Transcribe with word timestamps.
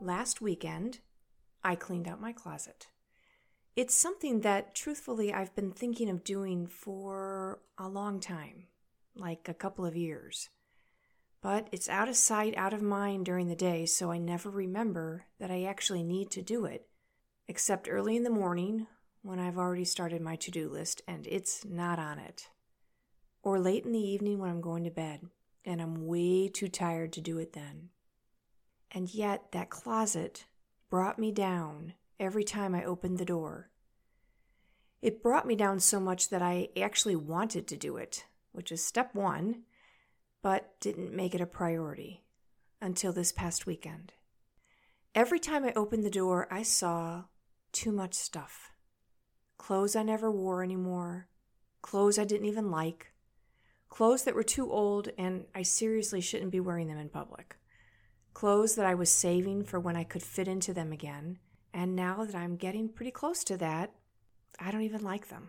last 0.00 0.40
weekend, 0.40 1.00
I 1.62 1.74
cleaned 1.74 2.08
out 2.08 2.20
my 2.20 2.32
closet. 2.32 2.88
It's 3.74 3.94
something 3.94 4.40
that, 4.40 4.74
truthfully, 4.74 5.32
I've 5.32 5.54
been 5.54 5.72
thinking 5.72 6.08
of 6.08 6.24
doing 6.24 6.66
for 6.66 7.60
a 7.76 7.88
long 7.88 8.20
time, 8.20 8.64
like 9.14 9.48
a 9.48 9.54
couple 9.54 9.84
of 9.84 9.96
years. 9.96 10.48
But 11.42 11.68
it's 11.72 11.88
out 11.88 12.08
of 12.08 12.16
sight, 12.16 12.56
out 12.56 12.72
of 12.72 12.80
mind 12.82 13.26
during 13.26 13.48
the 13.48 13.54
day, 13.54 13.84
so 13.86 14.10
I 14.10 14.18
never 14.18 14.50
remember 14.50 15.26
that 15.38 15.50
I 15.50 15.64
actually 15.64 16.02
need 16.02 16.30
to 16.32 16.42
do 16.42 16.64
it, 16.64 16.88
except 17.48 17.88
early 17.88 18.16
in 18.16 18.22
the 18.22 18.30
morning 18.30 18.86
when 19.22 19.38
I've 19.38 19.58
already 19.58 19.84
started 19.84 20.22
my 20.22 20.36
to 20.36 20.50
do 20.50 20.68
list 20.68 21.02
and 21.06 21.26
it's 21.26 21.64
not 21.64 21.98
on 21.98 22.18
it, 22.18 22.48
or 23.42 23.58
late 23.58 23.84
in 23.84 23.92
the 23.92 23.98
evening 23.98 24.38
when 24.38 24.50
I'm 24.50 24.60
going 24.60 24.84
to 24.84 24.90
bed 24.90 25.20
and 25.64 25.82
I'm 25.82 26.06
way 26.06 26.48
too 26.48 26.68
tired 26.68 27.12
to 27.14 27.20
do 27.20 27.38
it 27.38 27.52
then. 27.52 27.90
And 28.90 29.12
yet, 29.12 29.52
that 29.52 29.70
closet 29.70 30.46
brought 30.88 31.18
me 31.18 31.32
down 31.32 31.94
every 32.18 32.44
time 32.44 32.74
I 32.74 32.84
opened 32.84 33.18
the 33.18 33.24
door. 33.24 33.70
It 35.02 35.22
brought 35.22 35.46
me 35.46 35.54
down 35.54 35.80
so 35.80 36.00
much 36.00 36.30
that 36.30 36.42
I 36.42 36.68
actually 36.80 37.16
wanted 37.16 37.66
to 37.68 37.76
do 37.76 37.96
it, 37.96 38.24
which 38.52 38.72
is 38.72 38.84
step 38.84 39.14
one, 39.14 39.62
but 40.42 40.80
didn't 40.80 41.14
make 41.14 41.34
it 41.34 41.40
a 41.40 41.46
priority 41.46 42.24
until 42.80 43.12
this 43.12 43.32
past 43.32 43.66
weekend. 43.66 44.12
Every 45.14 45.38
time 45.38 45.64
I 45.64 45.72
opened 45.74 46.04
the 46.04 46.10
door, 46.10 46.46
I 46.50 46.62
saw 46.62 47.24
too 47.72 47.92
much 47.92 48.14
stuff. 48.14 48.72
Clothes 49.58 49.96
I 49.96 50.02
never 50.02 50.30
wore 50.30 50.62
anymore, 50.62 51.28
clothes 51.82 52.18
I 52.18 52.24
didn't 52.24 52.46
even 52.46 52.70
like, 52.70 53.12
clothes 53.88 54.24
that 54.24 54.34
were 54.34 54.42
too 54.42 54.70
old 54.70 55.08
and 55.16 55.46
I 55.54 55.62
seriously 55.62 56.20
shouldn't 56.20 56.52
be 56.52 56.60
wearing 56.60 56.88
them 56.88 56.98
in 56.98 57.08
public, 57.08 57.56
clothes 58.36 58.74
that 58.74 58.84
I 58.84 58.92
was 58.92 59.10
saving 59.10 59.64
for 59.64 59.80
when 59.80 59.96
I 59.96 60.04
could 60.04 60.22
fit 60.22 60.46
into 60.46 60.74
them 60.74 60.92
again, 60.92 61.38
and 61.72 61.96
now 61.96 62.22
that 62.22 62.34
I'm 62.34 62.56
getting 62.56 62.86
pretty 62.86 63.10
close 63.10 63.42
to 63.44 63.56
that, 63.56 63.94
I 64.60 64.70
don't 64.70 64.82
even 64.82 65.02
like 65.02 65.28
them. 65.28 65.48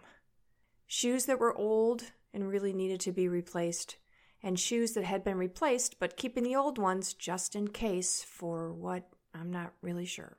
Shoes 0.85 1.25
that 1.25 1.37
were 1.37 1.53
old 1.53 2.13
and 2.33 2.47
really 2.47 2.71
needed 2.71 3.01
to 3.01 3.11
be 3.11 3.27
replaced, 3.27 3.97
and 4.41 4.57
shoes 4.57 4.93
that 4.93 5.03
had 5.03 5.21
been 5.21 5.37
replaced 5.37 5.99
but 5.99 6.15
keeping 6.15 6.45
the 6.45 6.55
old 6.55 6.77
ones 6.77 7.13
just 7.13 7.57
in 7.57 7.67
case 7.67 8.23
for 8.23 8.71
what 8.71 9.09
I'm 9.33 9.51
not 9.51 9.73
really 9.81 10.05
sure. 10.05 10.37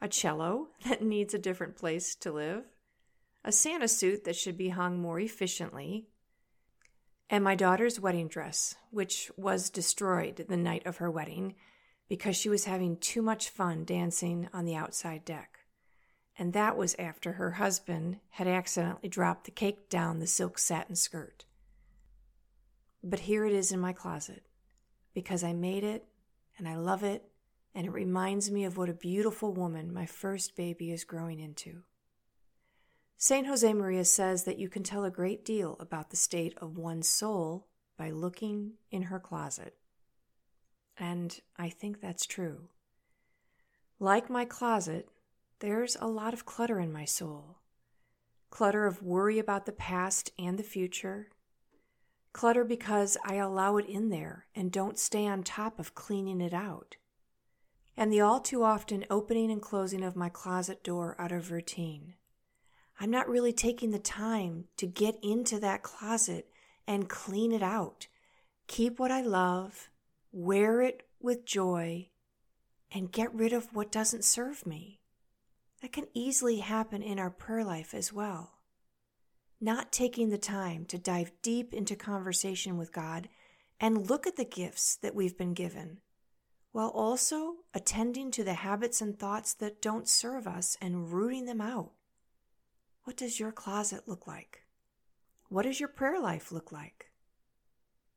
A 0.00 0.08
cello 0.08 0.68
that 0.88 1.02
needs 1.02 1.34
a 1.34 1.38
different 1.38 1.76
place 1.76 2.14
to 2.20 2.32
live, 2.32 2.64
a 3.44 3.52
Santa 3.52 3.88
suit 3.88 4.24
that 4.24 4.36
should 4.36 4.56
be 4.56 4.70
hung 4.70 4.98
more 4.98 5.20
efficiently, 5.20 6.08
and 7.30 7.42
my 7.42 7.54
daughter's 7.54 8.00
wedding 8.00 8.28
dress, 8.28 8.76
which 8.90 9.30
was 9.36 9.70
destroyed 9.70 10.44
the 10.48 10.56
night 10.56 10.86
of 10.86 10.98
her 10.98 11.10
wedding 11.10 11.54
because 12.08 12.36
she 12.36 12.48
was 12.48 12.64
having 12.64 12.96
too 12.96 13.22
much 13.22 13.48
fun 13.48 13.84
dancing 13.84 14.48
on 14.52 14.64
the 14.64 14.76
outside 14.76 15.24
deck. 15.24 15.60
And 16.38 16.52
that 16.52 16.76
was 16.76 16.96
after 16.98 17.32
her 17.32 17.52
husband 17.52 18.18
had 18.30 18.48
accidentally 18.48 19.08
dropped 19.08 19.44
the 19.44 19.50
cake 19.50 19.88
down 19.88 20.18
the 20.18 20.26
silk 20.26 20.58
satin 20.58 20.96
skirt. 20.96 21.44
But 23.02 23.20
here 23.20 23.46
it 23.46 23.52
is 23.52 23.72
in 23.72 23.80
my 23.80 23.92
closet 23.92 24.42
because 25.14 25.44
I 25.44 25.52
made 25.52 25.84
it 25.84 26.04
and 26.58 26.68
I 26.68 26.76
love 26.76 27.04
it 27.04 27.24
and 27.74 27.86
it 27.86 27.92
reminds 27.92 28.50
me 28.50 28.64
of 28.64 28.76
what 28.76 28.88
a 28.88 28.94
beautiful 28.94 29.52
woman 29.52 29.92
my 29.92 30.06
first 30.06 30.56
baby 30.56 30.92
is 30.92 31.04
growing 31.04 31.40
into. 31.40 31.82
St. 33.16 33.46
Josemaria 33.46 34.04
says 34.04 34.44
that 34.44 34.58
you 34.58 34.68
can 34.68 34.82
tell 34.82 35.04
a 35.04 35.10
great 35.10 35.44
deal 35.44 35.76
about 35.80 36.10
the 36.10 36.16
state 36.16 36.54
of 36.58 36.76
one's 36.76 37.08
soul 37.08 37.68
by 37.96 38.10
looking 38.10 38.72
in 38.90 39.02
her 39.02 39.18
closet. 39.18 39.76
And 40.98 41.40
I 41.56 41.68
think 41.68 42.00
that's 42.00 42.26
true. 42.26 42.68
Like 43.98 44.28
my 44.28 44.44
closet, 44.44 45.08
there's 45.60 45.96
a 46.00 46.06
lot 46.06 46.34
of 46.34 46.44
clutter 46.44 46.78
in 46.78 46.92
my 46.92 47.04
soul 47.04 47.58
clutter 48.54 48.86
of 48.86 49.02
worry 49.02 49.40
about 49.40 49.66
the 49.66 49.72
past 49.72 50.30
and 50.38 50.56
the 50.56 50.62
future, 50.62 51.28
clutter 52.32 52.62
because 52.62 53.16
I 53.24 53.34
allow 53.34 53.78
it 53.78 53.86
in 53.86 54.10
there 54.10 54.46
and 54.54 54.70
don't 54.70 54.96
stay 54.96 55.26
on 55.26 55.42
top 55.42 55.80
of 55.80 55.96
cleaning 55.96 56.40
it 56.40 56.54
out, 56.54 56.94
and 57.96 58.12
the 58.12 58.20
all 58.20 58.38
too 58.38 58.62
often 58.62 59.06
opening 59.10 59.50
and 59.50 59.60
closing 59.60 60.04
of 60.04 60.14
my 60.14 60.28
closet 60.28 60.84
door 60.84 61.16
out 61.18 61.32
of 61.32 61.50
routine. 61.50 62.14
I'm 63.00 63.10
not 63.10 63.28
really 63.28 63.52
taking 63.52 63.90
the 63.90 63.98
time 63.98 64.66
to 64.76 64.86
get 64.86 65.18
into 65.22 65.58
that 65.60 65.82
closet 65.82 66.48
and 66.86 67.08
clean 67.08 67.52
it 67.52 67.62
out, 67.62 68.06
keep 68.66 68.98
what 68.98 69.10
I 69.10 69.20
love, 69.20 69.90
wear 70.32 70.80
it 70.80 71.02
with 71.20 71.44
joy, 71.44 72.10
and 72.92 73.10
get 73.10 73.34
rid 73.34 73.52
of 73.52 73.74
what 73.74 73.90
doesn't 73.90 74.24
serve 74.24 74.66
me. 74.66 75.00
That 75.82 75.92
can 75.92 76.06
easily 76.14 76.58
happen 76.58 77.02
in 77.02 77.18
our 77.18 77.30
prayer 77.30 77.64
life 77.64 77.94
as 77.94 78.12
well. 78.12 78.58
Not 79.60 79.92
taking 79.92 80.30
the 80.30 80.38
time 80.38 80.84
to 80.86 80.98
dive 80.98 81.32
deep 81.42 81.74
into 81.74 81.96
conversation 81.96 82.76
with 82.76 82.92
God 82.92 83.28
and 83.80 84.08
look 84.08 84.26
at 84.26 84.36
the 84.36 84.44
gifts 84.44 84.96
that 84.96 85.14
we've 85.14 85.36
been 85.36 85.54
given, 85.54 85.98
while 86.72 86.88
also 86.88 87.56
attending 87.74 88.30
to 88.30 88.44
the 88.44 88.54
habits 88.54 89.00
and 89.00 89.18
thoughts 89.18 89.54
that 89.54 89.82
don't 89.82 90.08
serve 90.08 90.46
us 90.46 90.76
and 90.80 91.12
rooting 91.12 91.46
them 91.46 91.60
out. 91.60 91.92
What 93.04 93.16
does 93.16 93.38
your 93.38 93.52
closet 93.52 94.02
look 94.06 94.26
like? 94.26 94.62
What 95.48 95.62
does 95.62 95.78
your 95.78 95.88
prayer 95.88 96.20
life 96.20 96.50
look 96.50 96.72
like? 96.72 97.10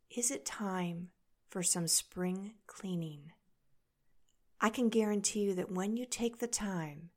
Is 0.10 0.32
it 0.32 0.46
time 0.46 1.10
for 1.50 1.64
some 1.64 1.88
spring 1.88 2.54
cleaning. 2.68 3.32
I 4.60 4.70
can 4.70 4.90
guarantee 4.90 5.42
you 5.42 5.56
that 5.56 5.72
when 5.72 5.98
you 5.98 6.06
take 6.06 6.40
the 6.40 6.48
time 6.48 7.10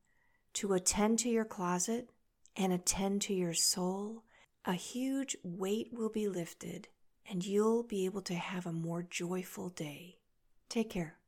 to 0.55 0.73
attend 0.73 1.19
to 1.21 1.29
your 1.29 1.45
closet 1.45 2.11
and 2.57 2.73
attend 2.73 3.23
to 3.23 3.35
your 3.35 3.55
soul, 3.55 4.25
a 4.65 4.75
huge 4.75 5.37
weight 5.43 5.89
will 5.93 6.11
be 6.11 6.29
lifted 6.29 6.89
and 7.29 7.45
you'll 7.45 7.83
be 7.83 8.05
able 8.05 8.23
to 8.23 8.35
have 8.35 8.67
a 8.67 8.73
more 8.73 9.03
joyful 9.03 9.69
day. 9.71 10.19
Take 10.69 10.91
care. 10.91 11.20